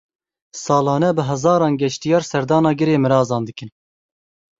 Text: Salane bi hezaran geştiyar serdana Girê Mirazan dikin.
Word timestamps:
Salane 0.53 1.11
bi 1.17 1.21
hezaran 1.27 1.77
geştiyar 1.77 2.21
serdana 2.21 2.73
Girê 2.73 2.97
Mirazan 2.97 3.47
dikin. 3.47 3.69